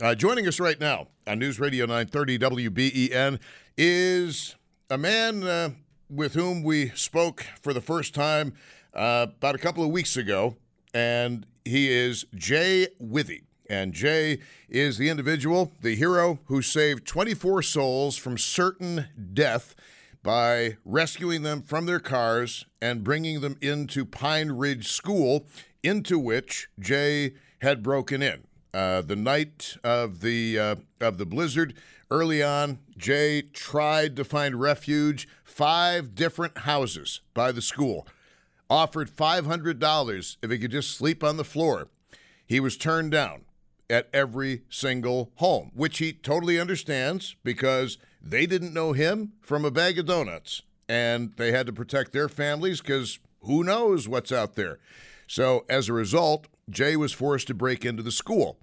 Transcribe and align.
Uh, 0.00 0.14
joining 0.14 0.46
us 0.46 0.60
right 0.60 0.78
now 0.78 1.08
on 1.26 1.40
News 1.40 1.58
Radio 1.58 1.84
930 1.84 2.38
WBEN 2.38 3.40
is 3.76 4.54
a 4.90 4.96
man 4.96 5.42
uh, 5.42 5.70
with 6.08 6.34
whom 6.34 6.62
we 6.62 6.90
spoke 6.90 7.44
for 7.60 7.72
the 7.72 7.80
first 7.80 8.14
time 8.14 8.52
uh, 8.94 9.26
about 9.28 9.56
a 9.56 9.58
couple 9.58 9.82
of 9.82 9.90
weeks 9.90 10.16
ago, 10.16 10.54
and 10.94 11.46
he 11.64 11.90
is 11.90 12.26
Jay 12.36 12.86
Withey. 13.00 13.42
And 13.68 13.92
Jay 13.92 14.38
is 14.68 14.98
the 14.98 15.08
individual, 15.08 15.72
the 15.82 15.96
hero, 15.96 16.38
who 16.44 16.62
saved 16.62 17.04
24 17.04 17.62
souls 17.62 18.16
from 18.16 18.38
certain 18.38 19.08
death 19.34 19.74
by 20.22 20.76
rescuing 20.84 21.42
them 21.42 21.60
from 21.60 21.86
their 21.86 22.00
cars 22.00 22.66
and 22.80 23.02
bringing 23.02 23.40
them 23.40 23.56
into 23.60 24.04
Pine 24.04 24.52
Ridge 24.52 24.86
School, 24.86 25.44
into 25.82 26.20
which 26.20 26.68
Jay 26.78 27.32
had 27.62 27.82
broken 27.82 28.22
in. 28.22 28.44
Uh, 28.74 29.00
the 29.00 29.16
night 29.16 29.76
of 29.82 30.20
the 30.20 30.58
uh, 30.58 30.76
of 31.00 31.18
the 31.18 31.26
blizzard, 31.26 31.74
early 32.10 32.42
on, 32.42 32.78
Jay 32.96 33.42
tried 33.42 34.16
to 34.16 34.24
find 34.24 34.60
refuge. 34.60 35.26
Five 35.44 36.14
different 36.14 36.58
houses 36.58 37.20
by 37.34 37.50
the 37.50 37.62
school 37.62 38.06
offered 38.70 39.10
five 39.10 39.46
hundred 39.46 39.78
dollars 39.78 40.36
if 40.42 40.50
he 40.50 40.58
could 40.58 40.70
just 40.70 40.96
sleep 40.96 41.24
on 41.24 41.36
the 41.36 41.44
floor. 41.44 41.88
He 42.46 42.60
was 42.60 42.76
turned 42.76 43.10
down 43.10 43.44
at 43.90 44.08
every 44.12 44.62
single 44.68 45.32
home, 45.36 45.70
which 45.74 45.98
he 45.98 46.12
totally 46.12 46.60
understands 46.60 47.36
because 47.42 47.98
they 48.22 48.46
didn't 48.46 48.74
know 48.74 48.92
him 48.92 49.32
from 49.40 49.64
a 49.64 49.70
bag 49.70 49.98
of 49.98 50.06
donuts, 50.06 50.62
and 50.88 51.32
they 51.36 51.52
had 51.52 51.66
to 51.66 51.72
protect 51.72 52.12
their 52.12 52.28
families 52.28 52.80
because 52.80 53.18
who 53.40 53.64
knows 53.64 54.08
what's 54.08 54.32
out 54.32 54.54
there. 54.54 54.78
So 55.26 55.64
as 55.68 55.88
a 55.88 55.92
result, 55.92 56.46
Jay 56.70 56.96
was 56.96 57.12
forced 57.12 57.46
to 57.48 57.54
break 57.54 57.84
into 57.84 58.02
the 58.02 58.12
school. 58.12 58.58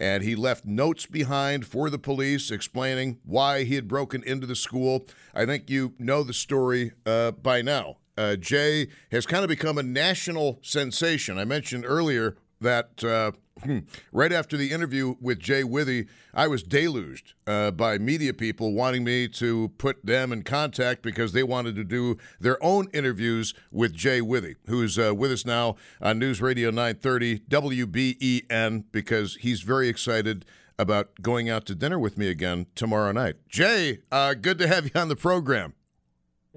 And 0.00 0.22
he 0.22 0.36
left 0.36 0.64
notes 0.64 1.06
behind 1.06 1.66
for 1.66 1.90
the 1.90 1.98
police 1.98 2.52
explaining 2.52 3.18
why 3.24 3.64
he 3.64 3.74
had 3.74 3.88
broken 3.88 4.22
into 4.22 4.46
the 4.46 4.54
school. 4.54 5.06
I 5.34 5.44
think 5.44 5.68
you 5.68 5.94
know 5.98 6.22
the 6.22 6.32
story 6.32 6.92
uh, 7.04 7.32
by 7.32 7.62
now. 7.62 7.96
Uh, 8.16 8.36
Jay 8.36 8.88
has 9.10 9.26
kind 9.26 9.44
of 9.44 9.48
become 9.48 9.78
a 9.78 9.82
national 9.82 10.60
sensation. 10.62 11.38
I 11.38 11.44
mentioned 11.44 11.84
earlier 11.86 12.36
that 12.60 13.04
uh, 13.04 13.32
Hmm. 13.64 13.78
right 14.12 14.32
after 14.32 14.56
the 14.56 14.70
interview 14.70 15.16
with 15.20 15.40
Jay 15.40 15.64
Withey, 15.64 16.06
I 16.32 16.46
was 16.46 16.62
deluged 16.62 17.34
uh, 17.46 17.72
by 17.72 17.98
media 17.98 18.32
people 18.32 18.72
wanting 18.72 19.02
me 19.02 19.26
to 19.28 19.70
put 19.78 20.04
them 20.06 20.32
in 20.32 20.42
contact 20.44 21.02
because 21.02 21.32
they 21.32 21.42
wanted 21.42 21.74
to 21.76 21.84
do 21.84 22.18
their 22.38 22.62
own 22.62 22.86
interviews 22.94 23.54
with 23.72 23.92
Jay 23.94 24.20
Withey, 24.20 24.54
who's 24.68 24.96
uh, 24.98 25.12
with 25.12 25.32
us 25.32 25.44
now 25.44 25.74
on 26.00 26.20
News 26.20 26.40
Radio 26.40 26.70
930 26.70 27.40
WBEN, 27.40 28.84
because 28.92 29.36
he's 29.40 29.62
very 29.62 29.88
excited 29.88 30.44
about 30.78 31.20
going 31.20 31.50
out 31.50 31.66
to 31.66 31.74
dinner 31.74 31.98
with 31.98 32.16
me 32.16 32.28
again 32.28 32.66
tomorrow 32.76 33.10
night. 33.10 33.36
Jay, 33.48 33.98
uh, 34.12 34.34
good 34.34 34.58
to 34.58 34.68
have 34.68 34.84
you 34.84 34.92
on 34.94 35.08
the 35.08 35.16
program. 35.16 35.74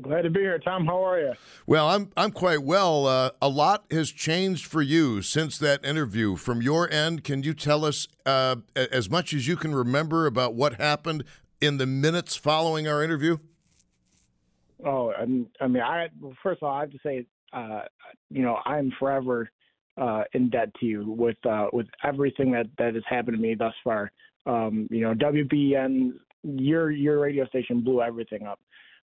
Glad 0.01 0.23
to 0.23 0.29
be 0.29 0.39
here, 0.39 0.57
Tom. 0.57 0.85
How 0.85 1.05
are 1.05 1.19
you? 1.19 1.33
Well, 1.67 1.89
I'm 1.89 2.09
I'm 2.17 2.31
quite 2.31 2.63
well. 2.63 3.05
Uh, 3.05 3.31
a 3.41 3.49
lot 3.49 3.85
has 3.91 4.11
changed 4.11 4.65
for 4.65 4.81
you 4.81 5.21
since 5.21 5.57
that 5.59 5.83
interview. 5.85 6.35
From 6.35 6.61
your 6.61 6.91
end, 6.91 7.23
can 7.23 7.43
you 7.43 7.53
tell 7.53 7.85
us 7.85 8.07
uh, 8.25 8.57
as 8.75 9.09
much 9.09 9.33
as 9.33 9.47
you 9.47 9.55
can 9.55 9.75
remember 9.75 10.25
about 10.25 10.55
what 10.55 10.75
happened 10.75 11.23
in 11.59 11.77
the 11.77 11.85
minutes 11.85 12.35
following 12.35 12.87
our 12.87 13.03
interview? 13.03 13.37
Oh, 14.83 15.11
I 15.11 15.25
mean, 15.25 15.47
I 15.59 15.67
mean, 15.67 15.83
I 15.83 16.07
first 16.41 16.61
of 16.63 16.67
all, 16.67 16.75
I 16.75 16.81
have 16.81 16.91
to 16.91 16.99
say, 17.03 17.25
uh, 17.53 17.81
you 18.29 18.41
know, 18.41 18.57
I'm 18.65 18.91
forever 18.97 19.51
uh, 19.97 20.23
in 20.33 20.49
debt 20.49 20.73
to 20.79 20.85
you 20.85 21.11
with 21.11 21.37
uh, 21.45 21.67
with 21.73 21.87
everything 22.03 22.51
that 22.53 22.67
that 22.77 22.95
has 22.95 23.03
happened 23.07 23.37
to 23.37 23.41
me 23.41 23.55
thus 23.55 23.73
far. 23.83 24.11
Um, 24.45 24.87
you 24.89 25.01
know, 25.01 25.13
WBN, 25.13 26.13
your 26.43 26.89
your 26.89 27.19
radio 27.19 27.45
station 27.47 27.81
blew 27.81 28.01
everything 28.01 28.47
up 28.47 28.59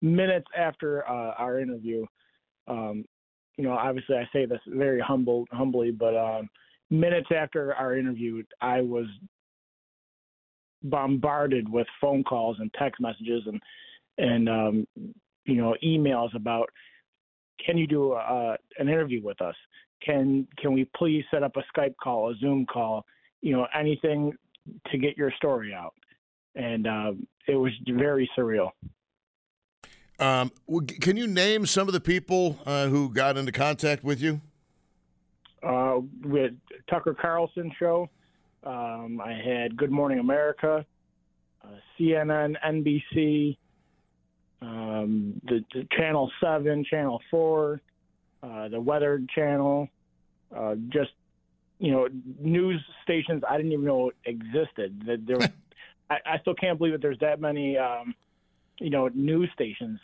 minutes 0.02 0.46
after 0.56 1.08
uh, 1.08 1.34
our 1.38 1.60
interview, 1.60 2.04
um, 2.68 3.04
you 3.56 3.64
know, 3.64 3.72
obviously 3.72 4.16
I 4.16 4.28
say 4.32 4.44
this 4.44 4.60
very 4.66 5.00
humble, 5.00 5.46
humbly, 5.52 5.90
but 5.90 6.16
um, 6.16 6.48
minutes 6.90 7.28
after 7.34 7.74
our 7.74 7.96
interview, 7.96 8.42
I 8.60 8.80
was 8.80 9.06
bombarded 10.84 11.68
with 11.68 11.86
phone 12.00 12.24
calls 12.24 12.56
and 12.58 12.72
text 12.74 13.00
messages 13.00 13.42
and 13.46 13.60
and 14.18 14.48
um, 14.48 14.86
you 15.44 15.54
know 15.54 15.74
emails 15.82 16.34
about 16.34 16.68
can 17.64 17.78
you 17.78 17.86
do 17.86 18.12
a, 18.12 18.56
an 18.78 18.88
interview 18.88 19.22
with 19.22 19.40
us? 19.40 19.54
Can 20.04 20.46
can 20.58 20.72
we 20.72 20.88
please 20.96 21.24
set 21.30 21.42
up 21.42 21.56
a 21.56 21.62
Skype 21.78 21.94
call, 22.02 22.30
a 22.30 22.34
Zoom 22.36 22.66
call? 22.66 23.04
You 23.40 23.52
know, 23.52 23.66
anything 23.74 24.32
to 24.90 24.98
get 24.98 25.16
your 25.16 25.32
story 25.36 25.72
out. 25.74 25.94
And 26.54 26.86
uh, 26.86 27.12
it 27.48 27.54
was 27.54 27.72
very 27.88 28.28
surreal. 28.36 28.70
Um, 30.18 30.52
can 31.00 31.16
you 31.16 31.26
name 31.26 31.66
some 31.66 31.88
of 31.88 31.94
the 31.94 32.00
people 32.00 32.58
uh, 32.64 32.86
who 32.86 33.08
got 33.08 33.36
into 33.36 33.52
contact 33.52 34.04
with 34.04 34.20
you? 34.20 34.40
Uh, 35.62 36.00
with 36.24 36.52
Tucker 36.88 37.14
Carlson 37.14 37.72
show, 37.78 38.08
um, 38.64 39.20
I 39.24 39.32
had 39.32 39.76
Good 39.76 39.90
Morning 39.90 40.18
America, 40.18 40.84
uh, 41.64 41.68
CNN, 41.98 42.54
NBC, 42.64 43.56
um, 44.60 45.40
the, 45.44 45.64
the, 45.74 45.86
Channel 45.96 46.30
Seven, 46.40 46.84
Channel 46.84 47.20
Four, 47.30 47.80
uh, 48.42 48.68
the 48.68 48.80
Weather 48.80 49.22
Channel, 49.34 49.88
uh, 50.56 50.74
just 50.88 51.10
you 51.78 51.90
know 51.90 52.08
news 52.40 52.80
stations 53.02 53.42
I 53.48 53.56
didn't 53.56 53.72
even 53.72 53.84
know 53.84 54.12
existed. 54.24 55.02
That 55.06 55.26
there, 55.26 55.38
I, 56.10 56.34
I, 56.34 56.38
still 56.40 56.54
can't 56.54 56.78
believe 56.78 56.92
that 56.92 57.02
there's 57.02 57.18
that 57.20 57.40
many. 57.40 57.76
Um, 57.76 58.14
you 58.82 58.90
know, 58.90 59.08
news 59.14 59.48
stations 59.54 60.00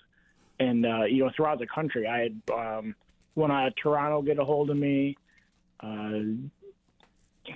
and 0.61 0.87
uh, 0.87 1.05
you 1.05 1.25
know 1.25 1.31
throughout 1.34 1.59
the 1.59 1.66
country. 1.66 2.06
I 2.06 2.19
had 2.19 2.43
um, 2.53 2.94
one 3.34 3.50
out 3.50 3.69
of 3.69 3.75
Toronto 3.77 4.22
get 4.22 4.39
a 4.39 4.44
hold 4.44 4.71
of 4.71 4.77
me. 4.77 5.16
Uh, 5.81 6.21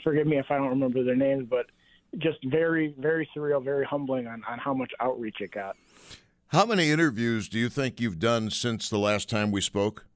forgive 0.03 0.27
me 0.27 0.39
if 0.39 0.47
I 0.51 0.57
don't 0.57 0.69
remember 0.69 1.05
their 1.05 1.17
names, 1.17 1.47
but 1.49 1.67
just 2.19 2.39
very, 2.45 2.95
very 2.99 3.29
surreal, 3.35 3.63
very 3.63 3.85
humbling 3.85 4.27
on, 4.27 4.43
on 4.49 4.59
how 4.59 4.75
much 4.75 4.93
outreach 5.01 5.37
it 5.41 5.51
got. 5.51 5.77
How 6.49 6.67
many 6.67 6.91
interviews 6.91 7.49
do 7.49 7.59
you 7.59 7.69
think 7.69 8.01
you've 8.01 8.19
done 8.19 8.51
since 8.51 8.89
the 8.89 8.99
last 8.99 9.29
time 9.29 9.51
we 9.51 9.61
spoke? 9.61 10.07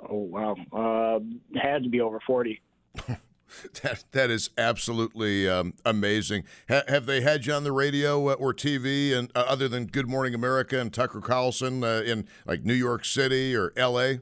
Oh 0.00 0.16
wow, 0.16 0.56
uh, 0.72 1.20
had 1.60 1.82
to 1.84 1.88
be 1.88 2.00
over 2.00 2.20
forty. 2.26 2.60
That 3.82 4.04
that 4.12 4.30
is 4.30 4.50
absolutely 4.58 5.48
um, 5.48 5.74
amazing. 5.84 6.44
Ha- 6.68 6.82
have 6.88 7.06
they 7.06 7.20
had 7.20 7.46
you 7.46 7.52
on 7.52 7.64
the 7.64 7.72
radio 7.72 8.28
uh, 8.28 8.34
or 8.34 8.52
TV, 8.52 9.16
and 9.16 9.30
uh, 9.34 9.44
other 9.46 9.68
than 9.68 9.86
Good 9.86 10.08
Morning 10.08 10.34
America 10.34 10.80
and 10.80 10.92
Tucker 10.92 11.20
Carlson 11.20 11.84
uh, 11.84 12.02
in 12.04 12.26
like 12.46 12.64
New 12.64 12.74
York 12.74 13.04
City 13.04 13.54
or 13.54 13.72
L.A.? 13.76 14.20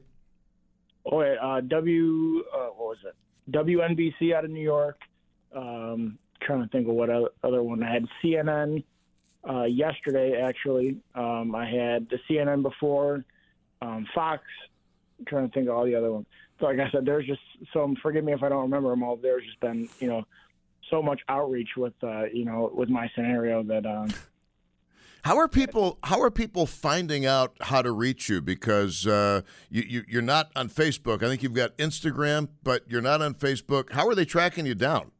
Oh, 1.05 1.21
uh, 1.21 1.61
W 1.61 2.43
uh, 2.53 2.57
what 2.67 2.77
was 2.77 2.97
it? 3.05 3.15
WNBC 3.51 4.33
out 4.33 4.45
of 4.45 4.51
New 4.51 4.61
York. 4.61 4.99
Um, 5.55 6.17
trying 6.41 6.61
to 6.61 6.67
think 6.69 6.87
of 6.87 6.93
what 6.93 7.09
other 7.09 7.63
one 7.63 7.81
I 7.81 7.91
had. 7.91 8.05
CNN 8.23 8.83
uh, 9.49 9.63
yesterday 9.63 10.41
actually. 10.41 10.97
Um, 11.15 11.55
I 11.55 11.65
had 11.65 12.07
the 12.09 12.19
CNN 12.29 12.61
before. 12.61 13.25
Um, 13.81 14.07
Fox. 14.13 14.43
I'm 15.19 15.25
trying 15.25 15.47
to 15.47 15.53
think 15.53 15.67
of 15.67 15.75
all 15.75 15.85
the 15.85 15.95
other 15.95 16.11
ones 16.11 16.27
like 16.61 16.79
I 16.79 16.89
said, 16.91 17.05
there's 17.05 17.25
just 17.25 17.41
some. 17.73 17.95
Forgive 18.01 18.23
me 18.23 18.33
if 18.33 18.43
I 18.43 18.49
don't 18.49 18.63
remember 18.63 18.89
them 18.89 19.03
all. 19.03 19.15
There's 19.15 19.43
just 19.45 19.59
been 19.59 19.87
you 19.99 20.07
know 20.07 20.25
so 20.89 21.01
much 21.01 21.21
outreach 21.29 21.69
with 21.77 21.93
uh, 22.03 22.25
you 22.25 22.45
know 22.45 22.71
with 22.73 22.89
my 22.89 23.09
scenario 23.15 23.63
that. 23.63 23.85
Um, 23.85 24.09
how 25.23 25.37
are 25.37 25.47
people? 25.47 25.99
How 26.03 26.21
are 26.21 26.31
people 26.31 26.65
finding 26.65 27.25
out 27.25 27.57
how 27.59 27.81
to 27.81 27.91
reach 27.91 28.29
you? 28.29 28.41
Because 28.41 29.05
uh, 29.05 29.41
you, 29.69 30.05
you 30.07 30.19
are 30.19 30.21
not 30.21 30.51
on 30.55 30.69
Facebook. 30.69 31.21
I 31.21 31.27
think 31.27 31.43
you've 31.43 31.53
got 31.53 31.77
Instagram, 31.77 32.47
but 32.63 32.83
you're 32.87 33.01
not 33.01 33.21
on 33.21 33.33
Facebook. 33.33 33.91
How 33.91 34.07
are 34.07 34.15
they 34.15 34.23
tracking 34.23 34.65
you 34.65 34.75
down? 34.75 35.11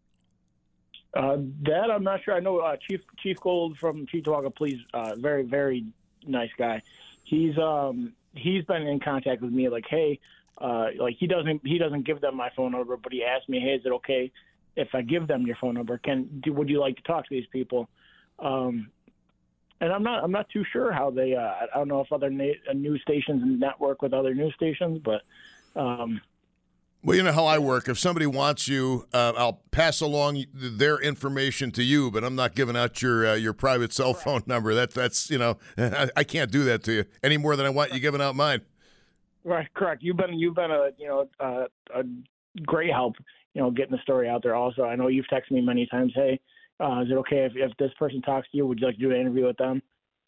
Uh, 1.14 1.38
that 1.64 1.92
I'm 1.92 2.04
not 2.04 2.24
sure. 2.24 2.36
I 2.36 2.40
know 2.40 2.60
uh, 2.60 2.78
Chief 2.88 3.02
Chief 3.22 3.38
Gould 3.40 3.78
from 3.78 4.06
Cheektowaga 4.06 4.56
Police. 4.56 4.80
Uh, 4.94 5.16
very 5.16 5.44
very 5.44 5.86
nice 6.26 6.52
guy. 6.58 6.82
He's 7.24 7.58
um 7.58 8.14
he's 8.34 8.64
been 8.64 8.84
in 8.84 9.00
contact 9.00 9.42
with 9.42 9.52
me 9.52 9.68
like, 9.70 9.86
hey, 9.90 10.20
uh, 10.60 10.88
like 11.00 11.16
he 11.20 11.28
doesn't 11.28 11.62
he 11.66 11.78
doesn't 11.78 12.06
give 12.06 12.22
them 12.22 12.36
my 12.36 12.50
phone 12.56 12.72
number, 12.72 12.98
but 12.98 13.12
he 13.12 13.24
asked 13.24 13.50
me, 13.50 13.60
hey, 13.60 13.76
is 13.76 13.86
it 13.86 13.92
okay 13.92 14.32
if 14.78 14.90
I 14.94 15.02
give 15.02 15.28
them 15.28 15.46
your 15.46 15.58
phone 15.60 15.74
number, 15.74 15.98
can 15.98 16.42
do, 16.44 16.54
would 16.54 16.70
you 16.70 16.80
like 16.80 16.96
to 16.98 17.02
talk 17.02 17.28
to 17.28 17.34
these 17.34 17.48
people? 17.52 17.90
Um, 18.40 18.92
and 19.82 19.92
I'm 19.92 20.04
not 20.04 20.24
I'm 20.24 20.32
not 20.32 20.48
too 20.50 20.64
sure 20.72 20.92
how 20.92 21.12
they. 21.12 21.36
Uh, 21.36 21.40
I 21.42 21.68
don't 21.78 21.88
know 21.88 22.02
if 22.02 22.12
other 22.12 22.30
na- 22.30 22.54
uh, 22.70 22.74
news 22.74 23.02
stations 23.02 23.42
network 23.46 24.02
with 24.02 24.14
other 24.14 24.34
news 24.34 24.54
stations, 24.56 25.02
but. 25.04 25.22
Um, 25.80 26.22
well, 27.04 27.16
you 27.16 27.22
know 27.22 27.32
how 27.32 27.46
I 27.46 27.60
work. 27.60 27.88
If 27.88 28.00
somebody 28.00 28.26
wants 28.26 28.68
you, 28.68 29.08
uh, 29.14 29.34
I'll 29.38 29.62
pass 29.70 30.02
along 30.02 30.46
their 30.52 30.98
information 30.98 31.72
to 31.74 31.84
you, 31.84 32.10
but 32.10 32.24
I'm 32.24 32.36
not 32.36 32.56
giving 32.56 32.76
out 32.76 33.02
your 33.04 33.28
uh, 33.28 33.34
your 33.36 33.54
private 33.54 33.94
cell 33.94 34.14
phone 34.14 34.42
number. 34.48 34.74
That 34.74 34.92
that's 34.92 35.30
you 35.30 35.38
know 35.38 35.58
I, 35.78 36.10
I, 36.16 36.24
can't 36.24 36.52
do 36.52 36.64
that 36.64 36.84
to 36.84 36.94
you 36.94 37.06
any 37.24 37.38
more 37.38 37.56
than 37.56 37.68
I 37.68 37.70
want 37.70 37.94
you 37.94 38.00
giving 38.00 38.20
out 38.20 38.36
mine. 38.36 38.62
Right, 39.48 39.74
correct. 39.76 40.04
You've 40.04 40.18
been 40.18 40.38
you've 40.38 40.56
been 40.56 40.72
a 40.72 40.90
you 40.98 41.08
know 41.08 41.30
uh, 41.40 41.68
a 41.96 42.04
great 42.66 42.92
help. 42.92 43.16
You 43.54 43.62
know, 43.62 43.72
getting 43.72 43.94
the 43.94 44.02
story 44.02 44.28
out 44.28 44.44
there. 44.44 44.56
Also, 44.56 44.84
I 44.84 44.98
know 44.98 45.08
you've 45.08 45.26
texted 45.32 45.52
me 45.52 45.62
many 45.62 45.86
times. 45.86 46.12
Hey, 46.14 46.38
uh, 46.82 47.00
is 47.00 47.10
it 47.10 47.14
okay 47.14 47.46
if, 47.46 47.54
if 47.56 47.72
this 47.78 47.92
person 47.98 48.22
talks 48.22 48.52
to 48.52 48.58
you? 48.58 48.68
Would 48.68 48.80
you 48.82 48.88
like 48.88 48.98
to 48.98 49.02
do 49.02 49.12
an 49.12 49.22
interview 49.22 49.46
with 49.46 49.56
them? 49.56 49.82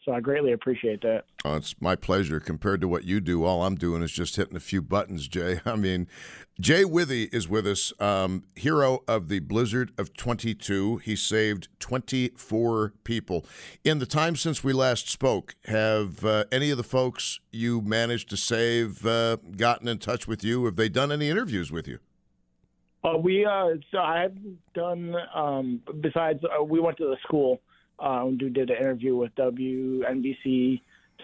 So 0.04 0.12
I 0.12 0.20
greatly 0.20 0.52
appreciate 0.52 1.02
that. 1.02 1.24
Oh, 1.44 1.56
it's 1.56 1.74
my 1.78 1.94
pleasure. 1.94 2.40
Compared 2.40 2.80
to 2.80 2.88
what 2.88 3.04
you 3.04 3.20
do, 3.20 3.44
all 3.44 3.64
I'm 3.64 3.74
doing 3.74 4.02
is 4.02 4.10
just 4.10 4.36
hitting 4.36 4.56
a 4.56 4.60
few 4.60 4.80
buttons, 4.80 5.28
Jay. 5.28 5.60
I 5.66 5.76
mean, 5.76 6.08
Jay 6.58 6.84
Withey 6.84 7.24
is 7.32 7.48
with 7.48 7.66
us, 7.66 7.92
um, 8.00 8.44
hero 8.54 9.00
of 9.06 9.28
the 9.28 9.40
Blizzard 9.40 9.92
of 9.98 10.14
22. 10.16 10.98
He 10.98 11.16
saved 11.16 11.68
24 11.80 12.94
people. 13.04 13.44
In 13.84 13.98
the 13.98 14.06
time 14.06 14.36
since 14.36 14.64
we 14.64 14.72
last 14.72 15.10
spoke, 15.10 15.54
have 15.66 16.24
uh, 16.24 16.44
any 16.50 16.70
of 16.70 16.78
the 16.78 16.82
folks 16.82 17.40
you 17.50 17.82
managed 17.82 18.30
to 18.30 18.38
save 18.38 19.04
uh, 19.04 19.36
gotten 19.56 19.86
in 19.86 19.98
touch 19.98 20.26
with 20.26 20.42
you? 20.42 20.64
Have 20.64 20.76
they 20.76 20.88
done 20.88 21.12
any 21.12 21.28
interviews 21.28 21.70
with 21.70 21.86
you? 21.86 21.98
Uh, 23.04 23.16
we 23.16 23.46
uh, 23.46 23.68
so 23.90 23.98
I've 23.98 24.36
done 24.74 25.14
um, 25.34 25.80
besides 26.00 26.40
uh, 26.44 26.62
we 26.62 26.80
went 26.80 26.98
to 26.98 27.06
the 27.06 27.16
school 27.22 27.60
um, 28.00 28.38
who 28.40 28.50
did 28.50 28.70
an 28.70 28.76
interview 28.76 29.16
with 29.16 29.34
WNBC, 29.36 30.80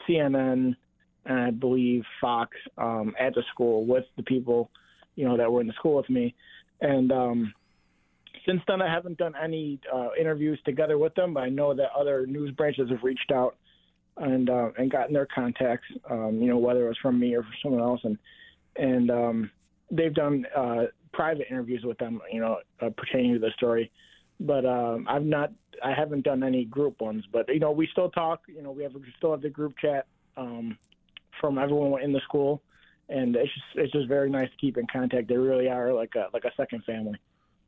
CNN, 0.08 0.76
and 1.24 1.38
I 1.40 1.50
believe 1.50 2.04
Fox 2.20 2.56
um, 2.78 3.14
at 3.18 3.34
the 3.34 3.42
school 3.52 3.84
with 3.86 4.04
the 4.16 4.22
people 4.22 4.70
you 5.16 5.26
know 5.26 5.36
that 5.36 5.50
were 5.50 5.60
in 5.60 5.66
the 5.66 5.72
school 5.74 5.96
with 5.96 6.10
me, 6.10 6.34
and 6.80 7.10
um, 7.10 7.54
since 8.46 8.60
then 8.68 8.82
I 8.82 8.92
haven't 8.92 9.18
done 9.18 9.34
any 9.42 9.80
uh, 9.92 10.08
interviews 10.18 10.58
together 10.64 10.98
with 10.98 11.14
them, 11.14 11.34
but 11.34 11.42
I 11.42 11.48
know 11.48 11.74
that 11.74 11.88
other 11.98 12.26
news 12.26 12.50
branches 12.52 12.90
have 12.90 13.02
reached 13.02 13.32
out 13.32 13.56
and 14.18 14.48
uh, 14.48 14.70
and 14.78 14.90
gotten 14.90 15.14
their 15.14 15.26
contacts, 15.26 15.86
um, 16.10 16.38
you 16.40 16.48
know 16.48 16.58
whether 16.58 16.84
it 16.84 16.88
was 16.88 16.98
from 17.02 17.18
me 17.18 17.34
or 17.34 17.42
from 17.42 17.52
someone 17.62 17.80
else, 17.80 18.00
and 18.04 18.18
and 18.76 19.10
um, 19.10 19.50
they've 19.90 20.14
done 20.14 20.46
uh, 20.54 20.84
private 21.12 21.46
interviews 21.50 21.82
with 21.84 21.98
them, 21.98 22.20
you 22.30 22.40
know, 22.40 22.58
uh, 22.80 22.90
pertaining 22.96 23.32
to 23.34 23.38
the 23.38 23.50
story. 23.56 23.90
But 24.38 24.66
um, 24.66 25.06
I've 25.08 25.24
not, 25.24 25.52
I 25.82 25.92
haven't 25.92 26.24
done 26.24 26.42
any 26.42 26.64
group 26.64 27.00
ones. 27.00 27.24
But 27.32 27.48
you 27.48 27.60
know, 27.60 27.70
we 27.70 27.88
still 27.92 28.10
talk. 28.10 28.42
You 28.48 28.62
know, 28.62 28.70
we 28.70 28.82
have 28.82 28.94
we 28.94 29.02
still 29.16 29.30
have 29.30 29.42
the 29.42 29.50
group 29.50 29.74
chat 29.78 30.06
um, 30.36 30.76
from 31.40 31.58
everyone 31.58 32.02
in 32.02 32.12
the 32.12 32.20
school, 32.20 32.62
and 33.08 33.34
it's 33.34 33.52
just 33.52 33.66
it's 33.74 33.92
just 33.92 34.08
very 34.08 34.28
nice 34.28 34.50
to 34.50 34.56
keep 34.58 34.76
in 34.76 34.86
contact. 34.92 35.28
They 35.28 35.36
really 35.36 35.68
are 35.68 35.92
like 35.92 36.14
a 36.16 36.26
like 36.32 36.44
a 36.44 36.52
second 36.56 36.84
family. 36.84 37.18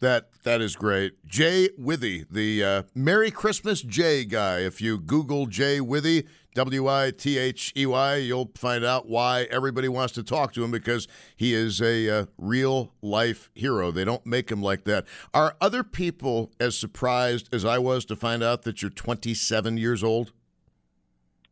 That 0.00 0.28
that 0.44 0.60
is 0.60 0.76
great. 0.76 1.14
Jay 1.26 1.70
Withey, 1.76 2.24
the 2.30 2.64
uh, 2.64 2.82
Merry 2.94 3.30
Christmas 3.30 3.82
Jay 3.82 4.24
guy. 4.24 4.60
If 4.60 4.80
you 4.80 4.98
Google 4.98 5.46
Jay 5.46 5.80
Withey, 5.80 6.24
W 6.58 6.88
I 6.88 7.12
T 7.12 7.38
H 7.38 7.72
E 7.76 7.86
Y, 7.86 8.16
you'll 8.16 8.50
find 8.56 8.84
out 8.84 9.08
why 9.08 9.42
everybody 9.44 9.86
wants 9.86 10.12
to 10.14 10.24
talk 10.24 10.52
to 10.54 10.64
him 10.64 10.72
because 10.72 11.06
he 11.36 11.54
is 11.54 11.80
a 11.80 12.10
uh, 12.10 12.26
real 12.36 12.92
life 13.00 13.48
hero. 13.54 13.92
They 13.92 14.04
don't 14.04 14.26
make 14.26 14.50
him 14.50 14.60
like 14.60 14.82
that. 14.82 15.04
Are 15.32 15.54
other 15.60 15.84
people 15.84 16.50
as 16.58 16.76
surprised 16.76 17.48
as 17.54 17.64
I 17.64 17.78
was 17.78 18.04
to 18.06 18.16
find 18.16 18.42
out 18.42 18.62
that 18.62 18.82
you're 18.82 18.90
27 18.90 19.76
years 19.76 20.02
old? 20.02 20.32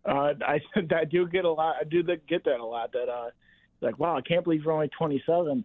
Uh, 0.04 0.34
I 0.44 0.60
I 0.92 1.04
do 1.04 1.28
get 1.28 1.44
a 1.44 1.52
lot. 1.52 1.76
I 1.80 1.84
do 1.84 2.02
get 2.02 2.42
that 2.42 2.58
a 2.58 2.66
lot. 2.66 2.90
That 2.90 3.08
uh, 3.08 3.30
like 3.80 4.00
wow, 4.00 4.16
I 4.16 4.22
can't 4.22 4.42
believe 4.42 4.64
you're 4.64 4.72
only 4.72 4.90
27, 4.98 5.64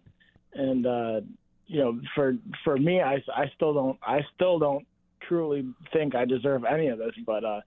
and 0.54 0.86
uh, 0.86 1.20
you 1.66 1.80
know, 1.80 2.00
for 2.14 2.36
for 2.62 2.76
me, 2.76 3.00
I, 3.00 3.14
I 3.34 3.50
still 3.56 3.74
don't 3.74 3.98
I 4.04 4.20
still 4.36 4.60
don't 4.60 4.86
truly 5.26 5.66
think 5.92 6.14
I 6.14 6.26
deserve 6.26 6.64
any 6.64 6.86
of 6.86 6.98
this, 6.98 7.14
but 7.26 7.44
uh, 7.44 7.60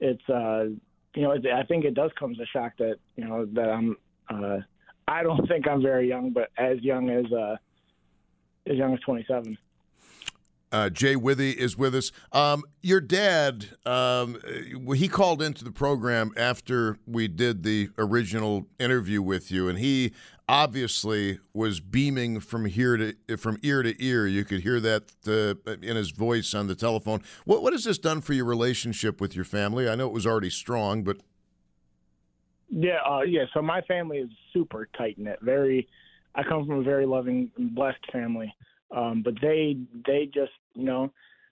it's 0.00 0.28
uh, 0.28 0.64
you 1.14 1.22
know, 1.22 1.32
I 1.32 1.62
think 1.64 1.84
it 1.84 1.94
does 1.94 2.10
come 2.18 2.32
as 2.32 2.38
a 2.40 2.46
shock 2.46 2.72
that 2.78 2.96
you 3.16 3.24
know 3.24 3.46
that 3.52 3.68
I'm 3.68 3.96
uh, 4.28 4.58
I 5.06 5.22
don't 5.22 5.46
think 5.48 5.68
I'm 5.68 5.82
very 5.82 6.08
young, 6.08 6.30
but 6.30 6.50
as 6.56 6.80
young 6.80 7.10
as 7.10 7.30
uh, 7.32 7.56
as 8.66 8.76
young 8.76 8.94
as 8.94 9.00
27. 9.00 9.58
Uh, 10.72 10.88
Jay 10.88 11.14
Withey 11.14 11.52
is 11.52 11.76
with 11.76 11.94
us. 11.94 12.10
Um, 12.32 12.64
your 12.82 13.00
dad, 13.00 13.68
um, 13.84 14.38
he 14.96 15.06
called 15.06 15.42
into 15.42 15.64
the 15.64 15.70
program 15.70 16.32
after 16.36 16.96
we 17.06 17.28
did 17.28 17.62
the 17.62 17.90
original 17.98 18.66
interview 18.80 19.20
with 19.20 19.50
you, 19.50 19.68
and 19.68 19.78
he 19.78 20.12
obviously 20.48 21.38
was 21.52 21.80
beaming 21.80 22.40
from 22.40 22.64
here 22.64 22.96
to 22.96 23.36
from 23.36 23.58
ear 23.62 23.82
to 23.82 24.02
ear. 24.02 24.26
You 24.26 24.44
could 24.44 24.60
hear 24.60 24.80
that 24.80 25.12
uh, 25.26 25.72
in 25.82 25.96
his 25.96 26.10
voice 26.10 26.54
on 26.54 26.68
the 26.68 26.74
telephone. 26.74 27.22
What 27.44 27.62
what 27.62 27.74
has 27.74 27.84
this 27.84 27.98
done 27.98 28.22
for 28.22 28.32
your 28.32 28.46
relationship 28.46 29.20
with 29.20 29.36
your 29.36 29.44
family? 29.44 29.88
I 29.88 29.94
know 29.94 30.06
it 30.06 30.12
was 30.12 30.26
already 30.26 30.50
strong, 30.50 31.04
but 31.04 31.18
yeah, 32.70 32.98
uh, 33.06 33.20
yeah. 33.20 33.44
So 33.52 33.60
my 33.60 33.82
family 33.82 34.18
is 34.18 34.30
super 34.54 34.88
tight 34.96 35.18
knit. 35.18 35.38
Very, 35.42 35.86
I 36.34 36.42
come 36.42 36.66
from 36.66 36.80
a 36.80 36.82
very 36.82 37.04
loving, 37.04 37.50
blessed 37.58 38.10
family. 38.10 38.54
Um, 38.94 39.22
but 39.22 39.34
they 39.40 39.76
they 40.06 40.30
just 40.32 40.52
you 40.74 40.84
know 40.84 41.12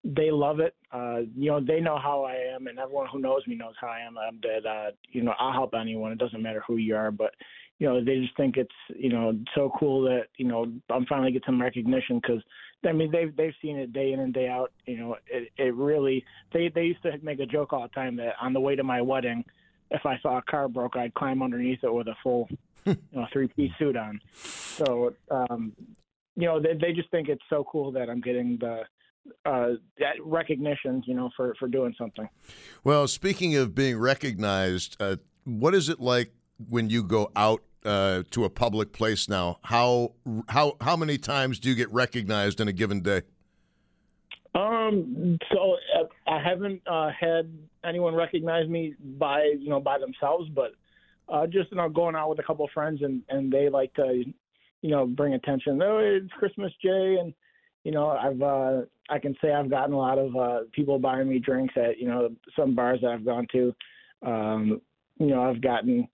they 0.04 0.30
love 0.30 0.60
it. 0.60 0.74
Uh, 0.92 1.20
you 1.36 1.50
know 1.50 1.60
they 1.60 1.80
know 1.80 1.98
how 1.98 2.24
I 2.24 2.34
am, 2.54 2.66
and 2.66 2.78
everyone 2.78 3.08
who 3.10 3.18
knows 3.18 3.46
me 3.46 3.56
knows 3.56 3.74
how 3.80 3.88
I 3.88 4.00
am. 4.00 4.16
I'm 4.18 4.40
that 4.42 4.68
uh, 4.68 4.90
you 5.10 5.22
know 5.22 5.34
I'll 5.38 5.52
help 5.52 5.74
anyone. 5.74 6.12
It 6.12 6.18
doesn't 6.18 6.42
matter 6.42 6.62
who 6.66 6.76
you 6.76 6.94
are, 6.94 7.10
but 7.10 7.34
you 7.78 7.88
know 7.88 8.04
they 8.04 8.20
just 8.20 8.36
think 8.36 8.56
it's 8.56 8.70
you 8.94 9.08
know 9.08 9.32
so 9.54 9.72
cool 9.78 10.02
that 10.02 10.26
you 10.36 10.46
know 10.46 10.66
I'm 10.90 11.06
finally 11.06 11.32
get 11.32 11.44
some 11.46 11.60
recognition 11.60 12.20
because 12.20 12.42
I 12.86 12.92
mean 12.92 13.10
they've 13.10 13.34
they've 13.34 13.54
seen 13.62 13.78
it 13.78 13.92
day 13.92 14.12
in 14.12 14.20
and 14.20 14.34
day 14.34 14.48
out. 14.48 14.72
You 14.86 14.98
know 14.98 15.16
it 15.26 15.50
it 15.56 15.74
really 15.74 16.24
they 16.52 16.70
they 16.74 16.84
used 16.84 17.02
to 17.02 17.18
make 17.22 17.40
a 17.40 17.46
joke 17.46 17.72
all 17.72 17.82
the 17.82 17.88
time 17.88 18.16
that 18.16 18.34
on 18.40 18.52
the 18.52 18.60
way 18.60 18.76
to 18.76 18.84
my 18.84 19.00
wedding, 19.00 19.44
if 19.90 20.04
I 20.04 20.18
saw 20.20 20.38
a 20.38 20.42
car 20.42 20.68
broke, 20.68 20.96
I'd 20.96 21.14
climb 21.14 21.42
underneath 21.42 21.82
it 21.82 21.92
with 21.92 22.08
a 22.08 22.14
full 22.22 22.48
you 22.84 22.96
know 23.12 23.26
three 23.32 23.48
piece 23.48 23.72
suit 23.78 23.96
on. 23.96 24.20
So 24.34 25.14
um, 25.30 25.72
you 26.36 26.46
know, 26.46 26.60
they 26.60 26.74
they 26.74 26.92
just 26.92 27.10
think 27.10 27.28
it's 27.28 27.42
so 27.48 27.64
cool 27.70 27.92
that 27.92 28.10
I'm 28.10 28.20
getting 28.20 28.58
the 28.58 28.82
uh, 29.46 29.70
recognitions, 30.20 31.04
you 31.06 31.14
know, 31.14 31.30
for 31.36 31.54
for 31.58 31.68
doing 31.68 31.94
something. 31.96 32.28
Well, 32.82 33.08
speaking 33.08 33.56
of 33.56 33.74
being 33.74 33.98
recognized, 33.98 34.96
uh, 35.00 35.16
what 35.44 35.74
is 35.74 35.88
it 35.88 36.00
like 36.00 36.32
when 36.68 36.90
you 36.90 37.02
go 37.02 37.30
out 37.36 37.62
uh, 37.84 38.22
to 38.30 38.44
a 38.44 38.50
public 38.50 38.92
place 38.92 39.28
now? 39.28 39.58
How 39.62 40.12
how 40.48 40.76
how 40.80 40.96
many 40.96 41.18
times 41.18 41.58
do 41.58 41.68
you 41.68 41.74
get 41.74 41.92
recognized 41.92 42.60
in 42.60 42.68
a 42.68 42.72
given 42.72 43.00
day? 43.00 43.22
Um, 44.54 45.38
so 45.52 45.76
uh, 45.98 46.30
I 46.30 46.40
haven't 46.42 46.82
uh, 46.86 47.10
had 47.18 47.52
anyone 47.84 48.14
recognize 48.14 48.68
me 48.68 48.94
by 49.18 49.52
you 49.58 49.68
know 49.68 49.80
by 49.80 49.98
themselves, 49.98 50.48
but 50.54 50.72
uh, 51.28 51.46
just 51.46 51.70
you 51.70 51.76
know 51.76 51.88
going 51.88 52.14
out 52.14 52.30
with 52.30 52.38
a 52.38 52.42
couple 52.42 52.64
of 52.64 52.70
friends 52.72 53.02
and 53.02 53.22
and 53.28 53.52
they 53.52 53.68
like 53.68 53.92
to 53.94 54.24
you 54.84 54.90
know, 54.90 55.06
bring 55.06 55.32
attention. 55.32 55.80
Oh, 55.82 55.96
it's 55.96 56.30
Christmas, 56.34 56.70
Jay, 56.82 57.16
and 57.18 57.32
you 57.84 57.90
know, 57.90 58.10
I've 58.10 58.42
uh, 58.42 58.82
I 59.08 59.18
can 59.18 59.34
say 59.40 59.50
I've 59.50 59.70
gotten 59.70 59.94
a 59.94 59.98
lot 59.98 60.18
of 60.18 60.36
uh, 60.36 60.58
people 60.72 60.98
buying 60.98 61.26
me 61.26 61.38
drinks 61.38 61.72
at 61.78 61.98
you 61.98 62.06
know 62.06 62.28
some 62.54 62.74
bars 62.74 62.98
that 63.00 63.10
I've 63.10 63.24
gone 63.24 63.46
to. 63.52 63.74
Um, 64.26 64.82
you 65.18 65.28
know, 65.28 65.42
I've 65.42 65.62
gotten 65.62 66.06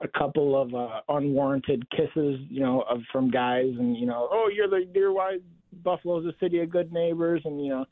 a 0.00 0.08
couple 0.08 0.60
of 0.60 0.74
uh, 0.74 1.02
unwarranted 1.08 1.88
kisses, 1.90 2.40
you 2.50 2.58
know, 2.58 2.80
of, 2.90 3.00
from 3.12 3.30
guys, 3.30 3.72
and 3.78 3.96
you 3.96 4.06
know, 4.06 4.28
oh, 4.32 4.50
you're 4.52 4.68
the 4.68 4.84
dear 4.92 5.12
white 5.12 5.42
Buffalo's 5.84 6.26
a 6.26 6.34
city 6.40 6.58
of 6.58 6.68
good 6.68 6.92
neighbors, 6.92 7.42
and 7.44 7.64
you 7.64 7.70
know, 7.70 7.84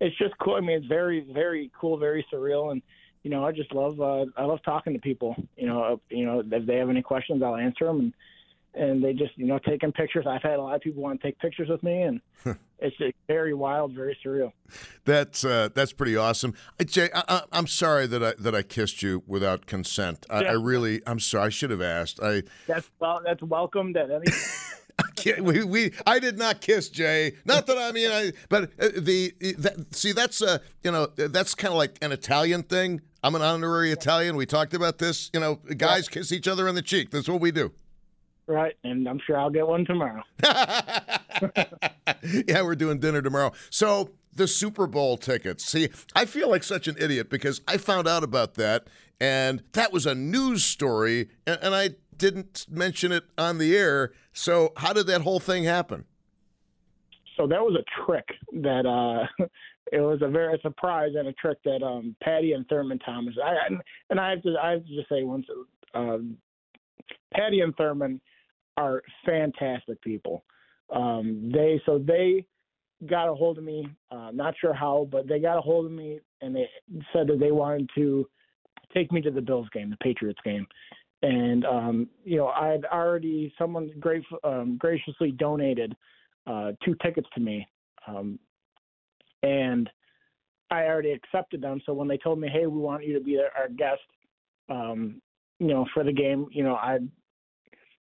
it's 0.00 0.16
just 0.16 0.32
cool. 0.38 0.54
I 0.54 0.60
mean, 0.60 0.78
it's 0.78 0.86
very, 0.86 1.26
very 1.34 1.70
cool, 1.78 1.98
very 1.98 2.24
surreal, 2.32 2.72
and 2.72 2.80
you 3.24 3.30
know, 3.30 3.44
I 3.44 3.52
just 3.52 3.74
love, 3.74 4.00
uh, 4.00 4.24
I 4.38 4.44
love 4.44 4.60
talking 4.64 4.94
to 4.94 4.98
people. 4.98 5.36
You 5.54 5.66
know, 5.66 5.82
uh, 5.82 5.96
you 6.08 6.24
know, 6.24 6.42
if 6.50 6.66
they 6.66 6.76
have 6.76 6.88
any 6.88 7.02
questions, 7.02 7.42
I'll 7.42 7.56
answer 7.56 7.84
them, 7.84 8.00
and 8.00 8.14
and 8.74 9.02
they 9.02 9.12
just 9.12 9.36
you 9.36 9.46
know 9.46 9.58
taking 9.58 9.92
pictures. 9.92 10.26
I've 10.26 10.42
had 10.42 10.58
a 10.58 10.62
lot 10.62 10.74
of 10.74 10.80
people 10.80 11.02
want 11.02 11.20
to 11.20 11.26
take 11.26 11.38
pictures 11.38 11.68
with 11.68 11.82
me, 11.82 12.02
and 12.02 12.20
it's 12.78 12.96
very 13.26 13.54
wild, 13.54 13.92
very 13.92 14.16
surreal. 14.24 14.52
That's 15.04 15.44
uh, 15.44 15.68
that's 15.74 15.92
pretty 15.92 16.16
awesome. 16.16 16.54
Jay, 16.84 17.10
I, 17.14 17.42
am 17.52 17.66
sorry 17.66 18.06
that 18.06 18.22
I 18.22 18.34
that 18.38 18.54
I 18.54 18.62
kissed 18.62 19.02
you 19.02 19.22
without 19.26 19.66
consent. 19.66 20.26
I, 20.30 20.42
yeah. 20.42 20.50
I, 20.50 20.52
really, 20.54 21.02
I'm 21.06 21.20
sorry. 21.20 21.46
I 21.46 21.48
should 21.50 21.70
have 21.70 21.82
asked. 21.82 22.20
I 22.22 22.42
that's 22.66 22.90
well, 22.98 23.20
that's 23.24 23.42
welcomed 23.42 23.96
at 23.96 24.10
any. 24.10 24.26
I 25.36 25.40
we, 25.40 25.64
we 25.64 25.92
I 26.06 26.18
did 26.18 26.38
not 26.38 26.60
kiss 26.60 26.88
Jay. 26.88 27.34
Not 27.44 27.66
that 27.66 27.78
I 27.78 27.92
mean 27.92 28.10
I, 28.10 28.32
but 28.48 28.64
uh, 28.78 28.88
the 28.96 29.32
that, 29.58 29.94
see 29.94 30.12
that's 30.12 30.40
a 30.42 30.60
you 30.82 30.90
know 30.90 31.06
that's 31.06 31.54
kind 31.54 31.72
of 31.72 31.78
like 31.78 31.98
an 32.02 32.12
Italian 32.12 32.62
thing. 32.62 33.00
I'm 33.24 33.34
an 33.34 33.42
honorary 33.42 33.92
Italian. 33.92 34.34
We 34.36 34.46
talked 34.46 34.74
about 34.74 34.98
this. 34.98 35.30
You 35.32 35.40
know, 35.40 35.56
guys 35.76 36.08
yeah. 36.08 36.14
kiss 36.14 36.32
each 36.32 36.48
other 36.48 36.68
on 36.68 36.74
the 36.74 36.82
cheek. 36.82 37.10
That's 37.10 37.28
what 37.28 37.40
we 37.40 37.52
do. 37.52 37.72
Right, 38.46 38.74
and 38.82 39.08
I'm 39.08 39.20
sure 39.24 39.38
I'll 39.38 39.50
get 39.50 39.66
one 39.66 39.84
tomorrow. 39.84 40.22
yeah, 42.22 42.62
we're 42.62 42.74
doing 42.74 42.98
dinner 42.98 43.22
tomorrow. 43.22 43.52
So 43.70 44.10
the 44.34 44.48
Super 44.48 44.86
Bowl 44.86 45.16
tickets. 45.16 45.64
See, 45.64 45.90
I 46.14 46.24
feel 46.24 46.50
like 46.50 46.64
such 46.64 46.88
an 46.88 46.96
idiot 46.98 47.30
because 47.30 47.60
I 47.68 47.76
found 47.76 48.08
out 48.08 48.24
about 48.24 48.54
that, 48.54 48.88
and 49.20 49.62
that 49.72 49.92
was 49.92 50.06
a 50.06 50.14
news 50.14 50.64
story, 50.64 51.28
and, 51.46 51.58
and 51.62 51.74
I 51.74 51.90
didn't 52.16 52.66
mention 52.68 53.12
it 53.12 53.24
on 53.38 53.58
the 53.58 53.76
air. 53.76 54.12
So 54.32 54.72
how 54.76 54.92
did 54.92 55.06
that 55.06 55.22
whole 55.22 55.40
thing 55.40 55.64
happen? 55.64 56.04
So 57.36 57.46
that 57.46 57.60
was 57.60 57.76
a 57.76 58.04
trick 58.04 58.26
that 58.62 58.86
uh, 58.86 59.44
it 59.92 60.00
was 60.00 60.20
a 60.22 60.28
very 60.28 60.58
surprise 60.62 61.12
and 61.16 61.28
a 61.28 61.32
trick 61.32 61.58
that 61.64 61.82
um, 61.82 62.14
Patty 62.22 62.52
and 62.52 62.66
Thurman 62.68 62.98
Thomas. 63.00 63.34
I 63.42 63.54
and 64.10 64.20
I 64.20 64.30
have 64.30 64.42
to 64.42 64.54
I 64.62 64.70
have 64.72 64.86
to 64.86 64.94
just 64.94 65.08
say 65.08 65.22
once, 65.22 65.46
um, 65.94 66.36
Patty 67.32 67.60
and 67.60 67.74
Thurman 67.76 68.20
are 68.76 69.02
fantastic 69.24 70.00
people. 70.02 70.44
Um, 70.94 71.50
they 71.52 71.80
so 71.86 71.98
they 71.98 72.46
got 73.06 73.28
a 73.28 73.34
hold 73.34 73.58
of 73.58 73.64
me. 73.64 73.88
Uh, 74.10 74.30
not 74.32 74.54
sure 74.60 74.74
how, 74.74 75.08
but 75.10 75.26
they 75.26 75.38
got 75.38 75.58
a 75.58 75.60
hold 75.60 75.86
of 75.86 75.92
me 75.92 76.20
and 76.40 76.54
they 76.54 76.68
said 77.12 77.26
that 77.28 77.40
they 77.40 77.50
wanted 77.50 77.88
to 77.94 78.26
take 78.94 79.10
me 79.12 79.20
to 79.22 79.30
the 79.30 79.40
Bills 79.40 79.68
game, 79.72 79.90
the 79.90 79.96
Patriots 79.96 80.40
game. 80.44 80.66
And 81.22 81.64
um, 81.64 82.08
you 82.24 82.36
know, 82.36 82.48
I 82.48 82.68
had 82.68 82.84
already 82.86 83.52
someone 83.56 83.90
um, 84.44 84.76
graciously 84.78 85.30
donated 85.30 85.94
uh, 86.46 86.72
two 86.84 86.96
tickets 87.00 87.28
to 87.34 87.40
me, 87.40 87.66
um, 88.08 88.40
and 89.44 89.88
I 90.72 90.84
already 90.86 91.12
accepted 91.12 91.60
them. 91.60 91.80
So 91.86 91.92
when 91.92 92.08
they 92.08 92.16
told 92.16 92.40
me, 92.40 92.48
"Hey, 92.48 92.66
we 92.66 92.78
want 92.78 93.06
you 93.06 93.14
to 93.16 93.24
be 93.24 93.38
our 93.38 93.68
guest," 93.68 94.00
um, 94.68 95.22
you 95.60 95.68
know, 95.68 95.86
for 95.94 96.02
the 96.02 96.12
game, 96.12 96.48
you 96.50 96.64
know, 96.64 96.74
I 96.74 96.98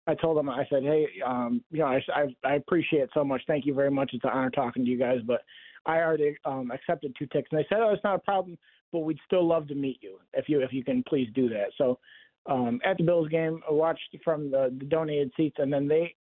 I 0.07 0.15
told 0.15 0.37
them, 0.37 0.49
I 0.49 0.65
said, 0.69 0.83
hey, 0.83 1.07
um, 1.25 1.61
you 1.69 1.79
know, 1.79 1.87
I, 1.87 2.01
I, 2.13 2.35
I 2.45 2.55
appreciate 2.55 3.01
it 3.01 3.09
so 3.13 3.23
much. 3.23 3.41
Thank 3.45 3.65
you 3.65 3.73
very 3.73 3.91
much. 3.91 4.11
It's 4.13 4.23
an 4.23 4.31
honor 4.33 4.49
talking 4.49 4.85
to 4.85 4.89
you 4.89 4.97
guys, 4.97 5.19
but 5.25 5.41
I 5.85 5.97
already 5.97 6.35
um, 6.45 6.71
accepted 6.71 7.13
two 7.17 7.25
tickets. 7.27 7.49
And 7.51 7.59
they 7.59 7.67
said, 7.69 7.79
oh, 7.81 7.91
it's 7.91 8.03
not 8.03 8.15
a 8.15 8.19
problem, 8.19 8.57
but 8.91 8.99
we'd 8.99 9.19
still 9.25 9.45
love 9.45 9.67
to 9.67 9.75
meet 9.75 9.99
you 10.01 10.19
if 10.33 10.47
you 10.47 10.61
if 10.61 10.71
you 10.71 10.83
can 10.83 11.03
please 11.07 11.29
do 11.35 11.49
that. 11.49 11.67
So 11.77 11.99
um, 12.45 12.79
at 12.85 12.97
the 12.97 13.03
Bills 13.03 13.27
game, 13.27 13.61
I 13.69 13.73
watched 13.73 14.15
from 14.23 14.49
the, 14.49 14.73
the 14.79 14.85
donated 14.85 15.31
seats, 15.35 15.57
and 15.59 15.71
then 15.71 15.87
they 15.87 16.15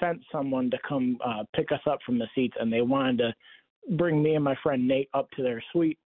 sent 0.00 0.20
someone 0.32 0.70
to 0.70 0.78
come 0.88 1.18
uh, 1.24 1.44
pick 1.54 1.70
us 1.72 1.80
up 1.88 2.00
from 2.04 2.18
the 2.18 2.26
seats, 2.34 2.56
and 2.58 2.72
they 2.72 2.80
wanted 2.80 3.18
to 3.18 3.34
bring 3.96 4.22
me 4.22 4.34
and 4.34 4.44
my 4.44 4.56
friend 4.62 4.86
Nate 4.86 5.10
up 5.14 5.30
to 5.32 5.42
their 5.42 5.62
suite. 5.72 5.98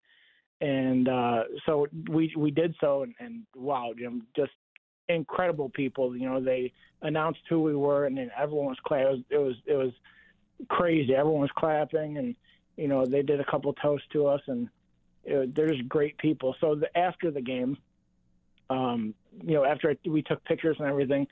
And 0.60 1.08
uh, 1.08 1.42
so 1.66 1.86
we 2.10 2.32
we 2.36 2.50
did 2.50 2.74
so, 2.80 3.02
and, 3.02 3.14
and 3.18 3.42
wow, 3.56 3.92
Jim, 3.98 4.26
just 4.36 4.52
incredible 5.08 5.68
people. 5.68 6.16
You 6.16 6.28
know, 6.28 6.40
they 6.40 6.72
announced 7.02 7.40
who 7.48 7.62
we 7.62 7.74
were, 7.74 8.06
and 8.06 8.16
then 8.16 8.30
everyone 8.38 8.66
was 8.66 8.78
clapping. 8.84 9.24
It 9.30 9.38
was 9.38 9.56
it 9.66 9.74
was 9.74 9.92
crazy. 10.68 11.14
Everyone 11.14 11.42
was 11.42 11.50
clapping, 11.56 12.18
and 12.18 12.34
you 12.76 12.88
know, 12.88 13.06
they 13.06 13.22
did 13.22 13.40
a 13.40 13.44
couple 13.44 13.72
toasts 13.74 14.06
to 14.12 14.26
us, 14.26 14.40
and 14.46 14.68
it, 15.24 15.54
they're 15.54 15.68
just 15.68 15.88
great 15.88 16.16
people. 16.18 16.54
So 16.60 16.74
the, 16.74 16.96
after 16.96 17.30
the 17.30 17.40
game, 17.40 17.76
um, 18.70 19.14
you 19.42 19.54
know, 19.54 19.64
after 19.64 19.94
we 20.06 20.22
took 20.22 20.42
pictures 20.44 20.76
and 20.78 20.88
everything, 20.88 21.26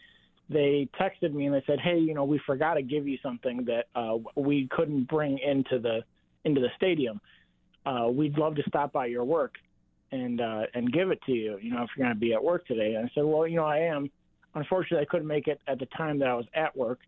they 0.49 0.89
texted 1.01 1.33
me 1.33 1.47
and 1.47 1.55
they 1.55 1.63
said, 1.67 1.81
"Hey, 1.81 1.99
you 1.99 2.15
know, 2.15 2.25
we 2.25 2.41
forgot 2.47 2.75
to 2.75 2.83
give 2.83 3.07
you 3.07 3.19
something 3.23 3.65
that 3.67 3.87
uh, 3.95 4.19
we 4.37 4.69
couldn't 4.71 5.09
bring 5.09 5.39
into 5.39 5.79
the 5.79 6.01
into 6.45 6.61
the 6.61 6.71
stadium. 6.77 7.21
Uh, 7.87 8.09
we'd 8.11 8.37
love 8.37 8.57
to 8.57 8.63
stop 8.69 8.93
by 8.93 9.07
your 9.07 9.25
work." 9.25 9.55
And 10.13 10.41
uh, 10.41 10.63
and 10.75 10.93
give 10.93 11.11
it 11.11 11.21
to 11.27 11.33
you. 11.33 11.59
You 11.61 11.73
know, 11.75 11.83
if 11.83 11.91
you're 11.97 12.07
going 12.07 12.15
to 12.15 12.21
be 12.21 12.33
at 12.33 12.43
work 12.43 12.67
today. 12.67 12.95
And 12.95 13.07
I 13.07 13.11
said, 13.15 13.25
well, 13.25 13.47
you 13.47 13.57
know, 13.57 13.67
I 13.67 13.79
am. 13.79 14.11
Unfortunately, 14.55 15.07
I 15.07 15.11
couldn't 15.11 15.29
make 15.29 15.47
it 15.47 15.61
at 15.69 15.79
the 15.79 15.87
time 15.87 16.19
that 16.19 16.29
I 16.29 16.35
was 16.35 16.47
at 16.55 16.77
work. 16.77 16.99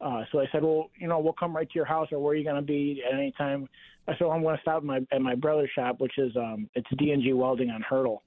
Uh, 0.00 0.24
so 0.30 0.40
I 0.40 0.46
said, 0.52 0.62
well, 0.62 0.90
you 0.98 1.08
know, 1.08 1.18
we'll 1.18 1.34
come 1.34 1.54
right 1.54 1.68
to 1.68 1.74
your 1.74 1.84
house, 1.84 2.08
or 2.10 2.18
where 2.18 2.32
are 2.32 2.36
you 2.36 2.44
going 2.44 2.56
to 2.56 2.62
be 2.62 3.02
at 3.06 3.14
any 3.14 3.32
time? 3.32 3.68
I 4.08 4.12
said, 4.12 4.22
well, 4.22 4.32
I'm 4.32 4.42
going 4.42 4.56
to 4.56 4.62
stop 4.62 4.78
at 4.78 4.84
my 4.84 5.00
at 5.12 5.20
my 5.20 5.34
brother's 5.34 5.70
shop, 5.74 6.00
which 6.00 6.18
is 6.18 6.34
um, 6.36 6.68
it's 6.74 6.88
D&G 6.96 7.32
Welding 7.32 7.70
on 7.70 7.82
Hurdle, 7.82 8.22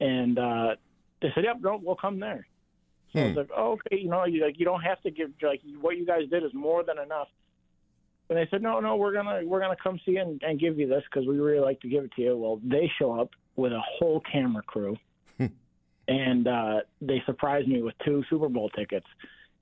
and 0.00 0.38
uh, 0.38 0.74
they 1.22 1.28
said, 1.34 1.44
yep, 1.44 1.56
no, 1.60 1.80
we'll 1.82 1.96
come 1.96 2.20
there. 2.20 2.46
So 3.12 3.20
hmm. 3.20 3.24
I 3.24 3.28
was 3.28 3.36
like, 3.36 3.50
oh, 3.56 3.72
okay, 3.72 4.02
you 4.02 4.08
know, 4.08 4.24
you 4.24 4.44
like 4.44 4.58
you 4.58 4.64
don't 4.64 4.82
have 4.82 5.00
to 5.02 5.10
give 5.10 5.30
like 5.42 5.60
what 5.80 5.96
you 5.96 6.06
guys 6.06 6.28
did 6.30 6.44
is 6.44 6.52
more 6.52 6.84
than 6.84 6.98
enough. 6.98 7.28
And 8.28 8.38
they 8.38 8.46
said, 8.50 8.62
no, 8.62 8.80
no, 8.80 8.96
we're 8.96 9.12
gonna 9.12 9.40
we're 9.44 9.60
gonna 9.60 9.76
come 9.82 9.98
see 10.04 10.12
you 10.12 10.20
and, 10.20 10.42
and 10.42 10.60
give 10.60 10.78
you 10.78 10.88
this 10.88 11.02
because 11.10 11.26
we 11.26 11.38
really 11.38 11.60
like 11.60 11.80
to 11.80 11.88
give 11.88 12.04
it 12.04 12.12
to 12.16 12.22
you. 12.22 12.36
Well, 12.36 12.60
they 12.62 12.90
show 12.98 13.18
up 13.18 13.30
with 13.56 13.72
a 13.72 13.80
whole 13.80 14.20
camera 14.20 14.62
crew, 14.62 14.96
and 16.08 16.48
uh, 16.48 16.80
they 17.00 17.22
surprised 17.26 17.68
me 17.68 17.82
with 17.82 17.94
two 18.04 18.22
Super 18.28 18.48
Bowl 18.48 18.68
tickets, 18.70 19.06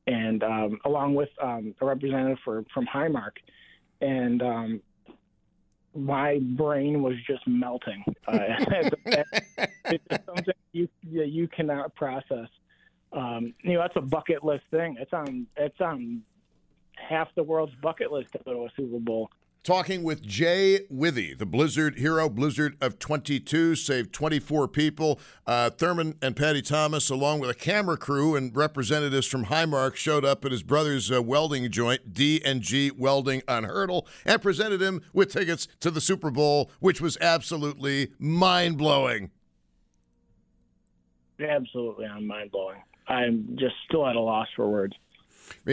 and 0.07 0.43
um, 0.43 0.79
along 0.85 1.15
with 1.15 1.31
um, 1.43 1.75
a 1.81 1.87
representative 1.87 2.39
for 2.45 2.65
from 2.73 2.87
Highmark, 2.87 3.33
and 4.01 4.43
um, 4.43 4.81
my 5.95 6.39
brain 6.39 7.03
was 7.03 7.15
just 7.27 7.47
melting. 7.47 8.05
Uh, 8.27 8.39
it's 9.87 10.27
something 10.27 10.55
you 10.73 10.89
you 11.03 11.49
cannot 11.49 11.95
process. 11.95 12.49
Um, 13.13 13.53
you 13.63 13.75
know, 13.75 13.81
that's 13.81 13.97
a 13.97 14.01
bucket 14.01 14.43
list 14.43 14.65
thing. 14.71 14.97
It's 14.99 15.13
on 15.13 15.47
it's 15.57 15.81
on 15.81 16.23
half 16.97 17.29
the 17.35 17.43
world's 17.43 17.75
bucket 17.83 18.13
list 18.13 18.33
to 18.33 18.39
go 18.45 18.53
to 18.53 18.61
a 18.65 18.69
Super 18.77 18.99
Bowl 18.99 19.31
talking 19.63 20.03
with 20.03 20.23
Jay 20.23 20.81
Withey, 20.91 21.35
the 21.35 21.47
Blizzard 21.47 21.99
hero, 21.99 22.29
Blizzard 22.29 22.77
of 22.81 22.99
22, 22.99 23.77
saved 23.77 24.13
24 24.13 24.69
people. 24.69 25.21
Uh, 25.47 25.71
Thurman 25.71 26.17
and 26.21 26.35
Patty 26.37 26.63
Thomas, 26.63 27.11
along 27.11 27.41
with 27.41 27.51
a 27.51 27.55
camera 27.55 27.97
crew 27.97 28.35
and 28.35 28.55
representatives 28.55 29.27
from 29.27 29.47
Highmark, 29.47 29.95
showed 29.95 30.25
up 30.25 30.45
at 30.45 30.53
his 30.53 30.63
brother's 30.63 31.11
uh, 31.13 31.23
welding 31.23 31.71
joint, 31.71 32.13
D&G 32.13 32.91
Welding 32.93 33.43
on 33.47 33.65
Hurdle, 33.65 34.07
and 34.25 34.43
presented 34.43 34.83
him 34.83 35.03
with 35.13 35.33
tickets 35.33 35.69
to 35.81 35.91
the 35.91 36.01
Super 36.01 36.31
Bowl, 36.31 36.71
which 36.81 37.01
was 37.01 37.17
absolutely 37.21 38.13
mind-blowing. 38.19 39.31
Absolutely 41.41 42.07
mind-blowing. 42.07 42.79
I'm 43.09 43.57
just 43.59 43.75
still 43.89 44.07
at 44.07 44.17
a 44.17 44.21
loss 44.21 44.47
for 44.55 44.69
words. 44.69 44.95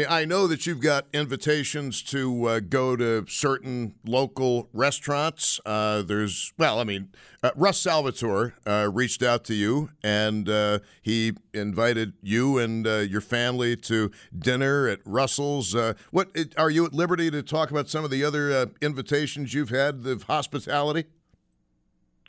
I 0.08 0.26
know 0.26 0.46
that 0.46 0.68
you've 0.68 0.82
got 0.82 1.08
invitations 1.14 2.04
to 2.04 2.46
uh, 2.46 2.60
go 2.60 2.96
to 2.96 3.26
certain 3.28 3.96
local 4.06 4.70
restaurants. 4.72 5.60
Uh, 5.66 6.04
there's, 6.04 6.54
well, 6.60 6.80
I 6.80 6.84
mean, 6.84 7.10
uh, 7.42 7.52
Russ 7.56 7.80
Salvatore 7.80 8.54
uh, 8.68 8.90
reached 8.94 9.24
out 9.24 9.44
to 9.46 9.56
you 9.56 9.90
and 10.04 10.48
uh, 10.48 10.80
he 11.02 11.34
invited 11.56 12.14
you 12.22 12.60
and 12.60 12.86
uh, 12.86 12.98
your 12.98 13.22
family 13.22 13.76
to 13.78 14.12
dinner 14.38 14.88
at 14.88 15.00
Russell's. 15.06 15.76
what 16.12 16.30
are 16.58 16.70
you 16.70 16.86
at 16.86 16.94
liberty 16.94 17.32
to 17.32 17.42
talk 17.42 17.72
about 17.72 17.90
some 17.90 18.04
of 18.04 18.12
the 18.12 18.24
other 18.24 18.70
invitations 18.82 19.56
you've 19.56 19.70
had 19.70 20.06
of 20.06 20.24
hospitality? 20.24 21.06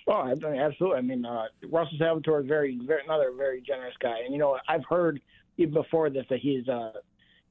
Oh, 0.06 0.26
absolutely. 0.26 0.96
I 0.96 1.02
mean, 1.02 1.26
Russell 1.68 1.98
Salvatore 1.98 2.40
is 2.40 2.46
very, 2.46 2.80
very, 2.84 3.02
another 3.04 3.32
very 3.36 3.60
generous 3.60 3.94
guy, 4.00 4.20
and 4.24 4.32
you 4.32 4.40
know, 4.40 4.58
I've 4.66 4.84
heard 4.88 5.20
even 5.56 5.74
before 5.74 6.08
this 6.10 6.24
that 6.30 6.40
he's 6.40 6.64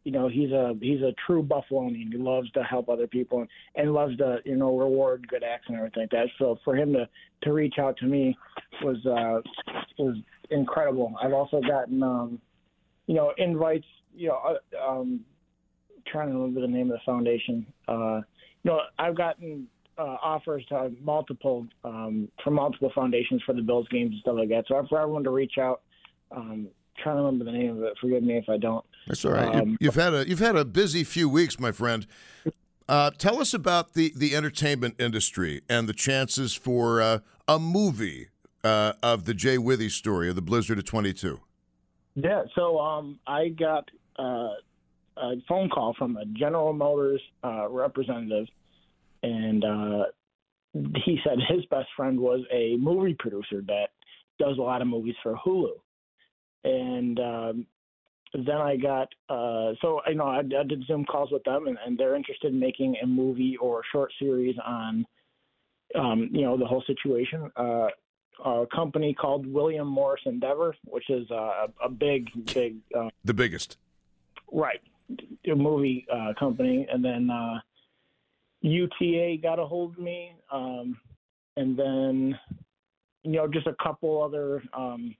you 0.09 0.13
know 0.17 0.27
he's 0.27 0.51
a 0.51 0.73
he's 0.81 1.01
a 1.01 1.13
true 1.27 1.43
Buffalonian. 1.43 2.11
He 2.11 2.17
loves 2.17 2.49
to 2.53 2.63
help 2.63 2.89
other 2.89 3.05
people 3.05 3.41
and, 3.41 3.49
and 3.75 3.93
loves 3.93 4.17
to 4.17 4.39
you 4.43 4.55
know 4.55 4.75
reward 4.75 5.27
good 5.27 5.43
acts 5.43 5.65
and 5.67 5.77
everything 5.77 6.01
like 6.03 6.09
that. 6.09 6.29
So 6.39 6.57
for 6.65 6.75
him 6.75 6.93
to 6.93 7.07
to 7.43 7.53
reach 7.53 7.75
out 7.77 7.95
to 7.97 8.07
me 8.07 8.35
was 8.81 8.97
uh, 9.05 9.39
was 9.99 10.15
incredible. 10.49 11.13
I've 11.21 11.33
also 11.33 11.61
gotten 11.61 12.01
um, 12.01 12.39
you 13.05 13.13
know 13.13 13.33
invites. 13.37 13.85
You 14.15 14.29
know, 14.29 14.57
uh, 14.73 14.91
um, 14.91 15.19
trying 16.07 16.29
to 16.29 16.33
remember 16.33 16.61
the 16.61 16.67
name 16.67 16.89
of 16.89 16.97
the 16.97 17.05
foundation. 17.05 17.67
Uh, 17.87 18.21
you 18.63 18.71
know, 18.71 18.79
I've 18.97 19.15
gotten 19.15 19.67
uh, 19.99 20.17
offers 20.23 20.65
to 20.69 20.91
multiple 21.03 21.67
um, 21.83 22.29
from 22.43 22.55
multiple 22.55 22.91
foundations 22.95 23.43
for 23.45 23.53
the 23.53 23.61
Bills 23.61 23.87
games 23.91 24.13
and 24.13 24.21
stuff 24.21 24.37
like 24.39 24.49
that. 24.49 24.63
So 24.67 24.83
for 24.89 24.99
everyone 24.99 25.23
to 25.25 25.29
reach 25.29 25.59
out, 25.59 25.81
um, 26.31 26.67
trying 27.03 27.17
to 27.17 27.21
remember 27.21 27.45
the 27.45 27.51
name 27.51 27.77
of 27.77 27.83
it. 27.83 27.93
Forgive 28.01 28.23
me 28.23 28.37
if 28.37 28.49
I 28.49 28.57
don't. 28.57 28.83
That's 29.09 29.25
all 29.25 29.31
right. 29.31 29.55
Um, 29.55 29.75
you've 29.81 29.95
had 29.95 30.13
a 30.13 30.29
you've 30.29 30.39
had 30.39 30.55
a 30.55 30.63
busy 30.63 31.03
few 31.03 31.27
weeks, 31.27 31.59
my 31.59 31.71
friend. 31.71 32.05
Uh, 32.87 33.09
tell 33.17 33.41
us 33.41 33.55
about 33.55 33.93
the 33.93 34.13
the 34.15 34.35
entertainment 34.35 34.95
industry 34.99 35.61
and 35.67 35.89
the 35.89 35.93
chances 35.93 36.53
for 36.53 37.01
uh, 37.01 37.19
a 37.47 37.57
movie 37.57 38.29
uh, 38.63 38.93
of 39.01 39.25
the 39.25 39.33
Jay 39.33 39.57
Withey 39.57 39.89
story 39.89 40.29
of 40.29 40.35
the 40.35 40.43
Blizzard 40.43 40.77
of 40.77 40.85
22. 40.85 41.39
Yeah, 42.15 42.43
so 42.53 42.77
um, 42.79 43.19
I 43.25 43.49
got 43.49 43.89
uh, 44.19 44.53
a 45.17 45.35
phone 45.47 45.69
call 45.69 45.95
from 45.97 46.15
a 46.15 46.25
General 46.25 46.73
Motors 46.73 47.21
uh, 47.43 47.67
representative, 47.67 48.47
and 49.23 49.65
uh, 49.65 50.03
he 51.03 51.19
said 51.23 51.39
his 51.49 51.65
best 51.65 51.87
friend 51.97 52.19
was 52.19 52.41
a 52.53 52.75
movie 52.77 53.15
producer 53.17 53.63
that 53.65 53.87
does 54.37 54.59
a 54.59 54.61
lot 54.61 54.83
of 54.83 54.87
movies 54.87 55.15
for 55.23 55.35
Hulu 55.35 55.71
and 56.63 57.19
um, 57.19 57.65
then 58.33 58.57
I 58.57 58.75
got 58.75 59.07
uh, 59.29 59.74
so 59.81 60.01
you 60.07 60.15
know 60.15 60.25
I, 60.25 60.39
I, 60.39 60.63
did 60.63 60.86
Zoom 60.86 61.05
calls 61.05 61.31
with 61.31 61.43
them, 61.43 61.67
and, 61.67 61.77
and, 61.86 61.98
they're 61.98 62.15
interested 62.15 62.53
in 62.53 62.59
making 62.59 62.95
a 63.01 63.07
movie 63.07 63.57
or 63.57 63.79
a 63.79 63.83
short 63.91 64.12
series 64.19 64.55
on 64.65 65.05
um, 65.95 66.29
you 66.31 66.41
know 66.41 66.57
the 66.57 66.65
whole 66.65 66.83
situation. 66.86 67.51
Uh, 67.55 67.88
a 68.45 68.65
company 68.74 69.13
called 69.13 69.45
William 69.45 69.88
Morris 69.88 70.21
Endeavor, 70.25 70.75
which 70.86 71.09
is 71.09 71.29
uh, 71.31 71.36
a, 71.36 71.67
a 71.86 71.89
big, 71.89 72.29
big, 72.53 72.77
uh, 72.98 73.09
the 73.25 73.33
biggest, 73.33 73.77
right, 74.51 74.81
a 75.51 75.55
movie 75.55 76.05
uh, 76.12 76.33
company, 76.39 76.88
and 76.89 77.03
then 77.03 77.29
uh, 77.29 77.59
UTA 78.62 79.38
got 79.41 79.59
a 79.59 79.65
hold 79.65 79.93
of 79.93 80.00
me, 80.00 80.36
um, 80.51 80.98
and 81.57 81.77
then 81.77 82.39
you 83.24 83.31
know 83.31 83.48
just 83.48 83.67
a 83.67 83.75
couple 83.81 84.21
other 84.24 84.63
um, 84.74 85.15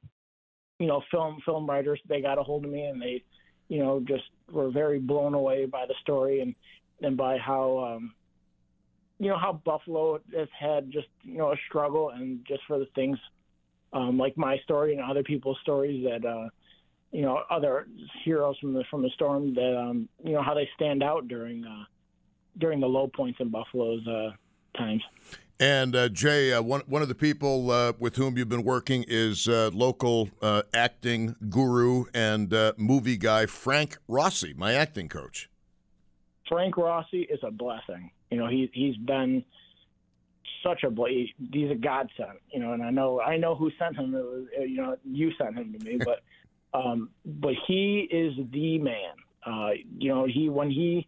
you 0.80 0.88
know 0.88 1.04
film 1.12 1.40
film 1.46 1.70
writers 1.70 2.00
they 2.08 2.22
got 2.22 2.38
a 2.38 2.44
hold 2.44 2.66
of 2.66 2.72
me, 2.72 2.84
and 2.86 3.02
they 3.02 3.24
you 3.68 3.80
know 3.80 4.00
just 4.08 4.24
were 4.52 4.72
very 4.72 5.00
blown 5.00 5.34
away 5.34 5.66
by 5.66 5.86
the 5.86 5.94
story 6.02 6.42
and 6.42 6.56
and 7.02 7.16
by 7.16 7.38
how 7.38 7.78
um, 7.80 8.14
you 9.20 9.28
know 9.28 9.38
how 9.38 9.54
Buffalo 9.54 10.20
has 10.36 10.48
had 10.58 10.92
just 10.92 11.08
you 11.24 11.38
know 11.38 11.52
a 11.52 11.58
struggle, 11.68 12.10
and 12.10 12.46
just 12.48 12.62
for 12.68 12.80
the 12.80 12.88
things 12.96 13.18
um, 13.94 14.18
like 14.18 14.38
my 14.38 14.58
story 14.60 14.94
and 14.94 15.04
other 15.04 15.24
people's 15.24 15.60
stories 15.62 16.06
that. 16.06 16.28
Uh, 16.28 16.50
you 17.12 17.24
know, 17.24 17.42
other 17.50 17.88
heroes 18.24 18.56
from 18.60 18.74
the 18.74 18.84
from 18.92 19.02
the 19.02 19.10
storm 19.16 19.56
that 19.56 19.76
um, 19.76 20.08
you 20.24 20.34
know 20.34 20.44
how 20.44 20.54
they 20.54 20.70
stand 20.76 21.02
out 21.02 21.28
during 21.28 21.66
uh, 21.66 21.86
during 22.60 22.80
the 22.80 22.88
low 22.88 23.08
points 23.08 23.40
in 23.40 23.50
Buffalo's 23.50 24.06
uh, 24.08 24.30
times. 24.78 25.02
And 25.60 25.94
uh, 25.94 26.08
Jay, 26.08 26.54
uh, 26.54 26.62
one 26.62 26.82
one 26.88 27.02
of 27.02 27.10
the 27.10 27.16
people 27.16 27.70
uh, 27.70 27.92
with 28.00 28.16
whom 28.16 28.38
you've 28.38 28.48
been 28.48 28.64
working 28.64 29.04
is 29.08 29.50
uh, 29.50 29.72
local 29.74 30.30
uh, 30.42 30.62
acting 30.74 31.36
guru 31.50 32.06
and 32.14 32.54
uh, 32.54 32.72
movie 32.78 33.18
guy 33.18 33.46
Frank 33.46 33.98
Rossi, 34.08 34.54
my 34.54 34.74
acting 34.74 35.10
coach. 35.10 35.50
Frank 36.48 36.78
Rossi 36.78 37.24
is 37.24 37.40
a 37.44 37.52
blessing. 37.52 38.10
You 38.32 38.38
know, 38.38 38.48
he 38.48 38.72
he's 38.74 38.96
been 38.96 39.44
such 40.64 40.84
a 40.84 40.90
he's 41.52 41.72
a 41.72 41.76
godsend. 41.76 42.40
You 42.54 42.62
know, 42.62 42.72
and 42.72 42.82
I 42.82 42.90
know 42.90 43.20
I 43.20 43.36
know 43.36 43.54
who 43.54 43.70
sent 43.78 43.98
him. 43.98 44.16
It 44.16 44.24
was 44.24 44.46
you 44.62 44.78
know 44.78 44.96
you 45.04 45.34
sent 45.38 45.58
him 45.58 45.78
to 45.78 45.86
me, 45.86 45.98
but 45.98 46.22
um, 46.74 47.10
but 47.26 47.56
he 47.68 48.08
is 48.10 48.34
the 48.54 48.78
man. 48.78 49.76
you 49.98 50.08
know, 50.08 50.26
he 50.26 50.48
when 50.48 50.72
he 50.72 51.06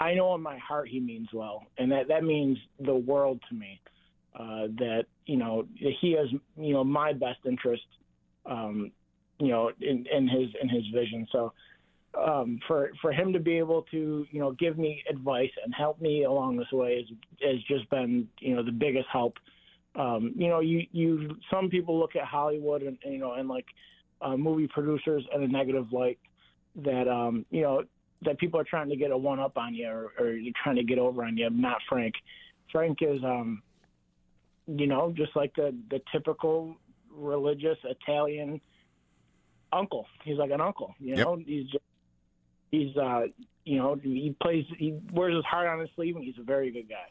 I 0.00 0.14
know 0.14 0.34
in 0.34 0.40
my 0.40 0.58
heart 0.58 0.88
he 0.88 1.00
means 1.00 1.28
well, 1.32 1.66
and 1.78 1.90
that 1.92 2.08
that 2.08 2.24
means 2.24 2.58
the 2.80 2.94
world 2.94 3.40
to 3.48 3.54
me. 3.54 3.80
Uh, 4.38 4.68
that 4.78 5.04
you 5.26 5.36
know 5.36 5.66
he 5.74 6.12
has 6.12 6.28
you 6.56 6.72
know 6.72 6.84
my 6.84 7.12
best 7.12 7.40
interest, 7.44 7.86
um, 8.46 8.92
you 9.38 9.48
know 9.48 9.70
in, 9.80 10.06
in 10.12 10.28
his 10.28 10.48
in 10.60 10.68
his 10.68 10.84
vision. 10.94 11.26
So 11.32 11.52
um, 12.14 12.60
for 12.66 12.90
for 13.00 13.12
him 13.12 13.32
to 13.32 13.40
be 13.40 13.58
able 13.58 13.82
to 13.90 14.26
you 14.30 14.40
know 14.40 14.52
give 14.52 14.78
me 14.78 15.02
advice 15.10 15.50
and 15.64 15.74
help 15.74 16.00
me 16.00 16.24
along 16.24 16.56
this 16.56 16.70
way 16.72 16.96
has 16.96 17.50
has 17.52 17.62
just 17.64 17.88
been 17.90 18.28
you 18.40 18.54
know 18.54 18.62
the 18.62 18.72
biggest 18.72 19.06
help. 19.12 19.34
Um, 19.96 20.32
you 20.36 20.48
know 20.48 20.60
you 20.60 20.86
you 20.92 21.36
some 21.50 21.68
people 21.68 21.98
look 21.98 22.14
at 22.14 22.24
Hollywood 22.24 22.82
and 22.82 22.96
you 23.04 23.18
know 23.18 23.32
and 23.32 23.48
like 23.48 23.66
uh, 24.20 24.36
movie 24.36 24.68
producers 24.68 25.24
in 25.34 25.42
a 25.42 25.48
negative 25.48 25.92
light 25.92 26.18
that 26.76 27.08
um, 27.08 27.44
you 27.50 27.62
know 27.62 27.82
that 28.22 28.38
people 28.38 28.58
are 28.58 28.64
trying 28.64 28.88
to 28.88 28.96
get 28.96 29.10
a 29.10 29.16
one 29.16 29.38
up 29.38 29.56
on 29.56 29.74
you 29.74 29.88
or, 29.88 30.12
or 30.18 30.30
you're 30.32 30.52
trying 30.62 30.76
to 30.76 30.84
get 30.84 30.98
over 30.98 31.24
on 31.24 31.36
you. 31.36 31.48
Not 31.50 31.78
Frank. 31.88 32.14
Frank 32.72 32.98
is, 33.00 33.22
um, 33.24 33.62
you 34.66 34.86
know, 34.86 35.12
just 35.16 35.34
like 35.34 35.54
the 35.54 35.74
the 35.90 36.00
typical 36.12 36.76
religious 37.10 37.78
Italian 37.84 38.60
uncle. 39.72 40.06
He's 40.24 40.36
like 40.36 40.50
an 40.50 40.60
uncle. 40.60 40.94
You 40.98 41.16
know, 41.16 41.36
yep. 41.36 41.46
he's 41.46 41.66
just, 41.66 41.84
he's 42.70 42.96
uh, 42.96 43.26
you 43.64 43.78
know, 43.78 43.98
he 44.02 44.34
plays. 44.40 44.64
He 44.76 44.98
wears 45.12 45.34
his 45.34 45.44
heart 45.44 45.68
on 45.68 45.80
his 45.80 45.88
sleeve, 45.94 46.16
and 46.16 46.24
he's 46.24 46.38
a 46.38 46.44
very 46.44 46.70
good 46.70 46.88
guy. 46.88 47.06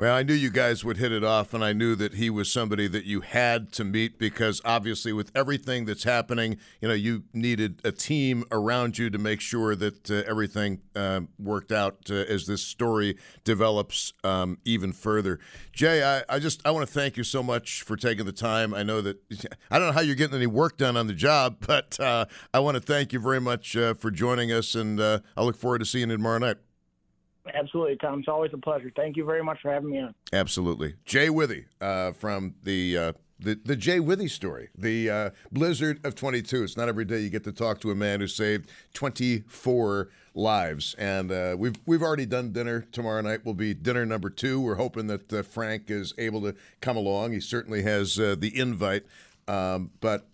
Well, 0.00 0.16
I 0.16 0.22
knew 0.22 0.32
you 0.32 0.48
guys 0.48 0.82
would 0.82 0.96
hit 0.96 1.12
it 1.12 1.22
off, 1.22 1.52
and 1.52 1.62
I 1.62 1.74
knew 1.74 1.94
that 1.96 2.14
he 2.14 2.30
was 2.30 2.50
somebody 2.50 2.88
that 2.88 3.04
you 3.04 3.20
had 3.20 3.70
to 3.72 3.84
meet 3.84 4.18
because 4.18 4.62
obviously, 4.64 5.12
with 5.12 5.30
everything 5.34 5.84
that's 5.84 6.04
happening, 6.04 6.56
you 6.80 6.88
know, 6.88 6.94
you 6.94 7.24
needed 7.34 7.82
a 7.84 7.92
team 7.92 8.44
around 8.50 8.96
you 8.96 9.10
to 9.10 9.18
make 9.18 9.42
sure 9.42 9.76
that 9.76 10.10
uh, 10.10 10.22
everything 10.26 10.80
uh, 10.96 11.20
worked 11.38 11.70
out 11.70 11.98
uh, 12.08 12.14
as 12.14 12.46
this 12.46 12.62
story 12.62 13.18
develops 13.44 14.14
um, 14.24 14.56
even 14.64 14.94
further. 14.94 15.38
Jay, 15.70 16.02
I, 16.02 16.22
I 16.34 16.38
just 16.38 16.66
I 16.66 16.70
want 16.70 16.88
to 16.88 16.94
thank 16.94 17.18
you 17.18 17.22
so 17.22 17.42
much 17.42 17.82
for 17.82 17.94
taking 17.94 18.24
the 18.24 18.32
time. 18.32 18.72
I 18.72 18.82
know 18.82 19.02
that 19.02 19.18
I 19.70 19.78
don't 19.78 19.88
know 19.88 19.92
how 19.92 20.00
you're 20.00 20.14
getting 20.14 20.36
any 20.36 20.46
work 20.46 20.78
done 20.78 20.96
on 20.96 21.08
the 21.08 21.12
job, 21.12 21.56
but 21.66 22.00
uh, 22.00 22.24
I 22.54 22.60
want 22.60 22.76
to 22.76 22.80
thank 22.80 23.12
you 23.12 23.20
very 23.20 23.38
much 23.38 23.76
uh, 23.76 23.92
for 23.92 24.10
joining 24.10 24.50
us, 24.50 24.74
and 24.74 24.98
uh, 24.98 25.18
I 25.36 25.42
look 25.42 25.58
forward 25.58 25.80
to 25.80 25.84
seeing 25.84 26.08
you 26.08 26.16
tomorrow 26.16 26.38
night. 26.38 26.56
Absolutely, 27.54 27.96
Tom. 27.96 28.20
It's 28.20 28.28
always 28.28 28.52
a 28.52 28.58
pleasure. 28.58 28.92
Thank 28.94 29.16
you 29.16 29.24
very 29.24 29.42
much 29.42 29.60
for 29.62 29.72
having 29.72 29.90
me 29.90 30.00
on. 30.00 30.14
Absolutely. 30.32 30.94
Jay 31.04 31.30
Withey 31.30 31.66
uh, 31.80 32.12
from 32.12 32.54
the, 32.62 32.96
uh, 32.96 33.12
the 33.38 33.58
the 33.64 33.76
Jay 33.76 34.00
Withey 34.00 34.28
story, 34.28 34.68
the 34.76 35.10
uh, 35.10 35.30
Blizzard 35.50 36.04
of 36.04 36.14
22. 36.14 36.62
It's 36.62 36.76
not 36.76 36.88
every 36.88 37.04
day 37.04 37.20
you 37.20 37.30
get 37.30 37.44
to 37.44 37.52
talk 37.52 37.80
to 37.80 37.90
a 37.90 37.94
man 37.94 38.20
who 38.20 38.26
saved 38.26 38.70
24 38.92 40.10
lives. 40.34 40.94
And 40.98 41.32
uh, 41.32 41.56
we've 41.58 41.76
we've 41.86 42.02
already 42.02 42.26
done 42.26 42.52
dinner. 42.52 42.82
Tomorrow 42.92 43.22
night 43.22 43.44
will 43.44 43.54
be 43.54 43.72
dinner 43.72 44.04
number 44.04 44.28
two. 44.28 44.60
We're 44.60 44.74
hoping 44.74 45.06
that 45.06 45.32
uh, 45.32 45.42
Frank 45.42 45.90
is 45.90 46.12
able 46.18 46.42
to 46.42 46.54
come 46.82 46.98
along. 46.98 47.32
He 47.32 47.40
certainly 47.40 47.82
has 47.82 48.18
uh, 48.18 48.36
the 48.38 48.56
invite. 48.56 49.04
Um, 49.48 49.90
but 50.00 50.26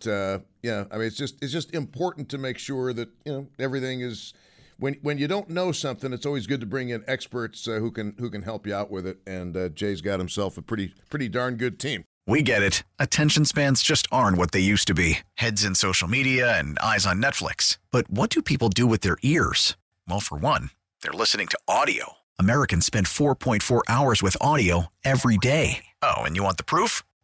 yeah, 0.62 0.84
I 0.90 0.96
mean, 0.96 1.06
it's 1.06 1.16
just 1.16 1.36
it's 1.40 1.52
just 1.52 1.72
important 1.72 2.28
to 2.30 2.38
make 2.38 2.58
sure 2.58 2.92
that 2.92 3.08
you 3.24 3.32
know 3.32 3.46
everything 3.58 4.00
is– 4.00 4.34
when 4.78 4.94
when 5.02 5.18
you 5.18 5.28
don't 5.28 5.50
know 5.50 5.72
something, 5.72 6.12
it's 6.12 6.26
always 6.26 6.46
good 6.46 6.60
to 6.60 6.66
bring 6.66 6.90
in 6.90 7.04
experts 7.06 7.66
uh, 7.68 7.78
who 7.78 7.90
can 7.90 8.14
who 8.18 8.30
can 8.30 8.42
help 8.42 8.66
you 8.66 8.74
out 8.74 8.90
with 8.90 9.06
it. 9.06 9.18
And 9.26 9.56
uh, 9.56 9.68
Jay's 9.70 10.00
got 10.00 10.18
himself 10.18 10.58
a 10.58 10.62
pretty 10.62 10.94
pretty 11.10 11.28
darn 11.28 11.56
good 11.56 11.78
team. 11.78 12.04
We 12.28 12.42
get 12.42 12.62
it. 12.62 12.82
Attention 12.98 13.44
spans 13.44 13.82
just 13.82 14.08
aren't 14.10 14.36
what 14.36 14.50
they 14.50 14.60
used 14.60 14.88
to 14.88 14.94
be. 14.94 15.18
Heads 15.34 15.64
in 15.64 15.76
social 15.76 16.08
media 16.08 16.58
and 16.58 16.78
eyes 16.80 17.06
on 17.06 17.22
Netflix. 17.22 17.78
But 17.92 18.10
what 18.10 18.30
do 18.30 18.42
people 18.42 18.68
do 18.68 18.86
with 18.86 19.00
their 19.00 19.16
ears? 19.22 19.76
Well, 20.08 20.20
for 20.20 20.36
one, 20.36 20.70
they're 21.02 21.12
listening 21.12 21.46
to 21.48 21.58
audio. 21.68 22.14
Americans 22.38 22.84
spend 22.84 23.06
4.4 23.06 23.82
hours 23.88 24.22
with 24.22 24.36
audio 24.40 24.86
every 25.04 25.38
day. 25.38 25.86
Oh, 26.02 26.16
and 26.22 26.34
you 26.34 26.42
want 26.42 26.56
the 26.56 26.64
proof? 26.64 27.04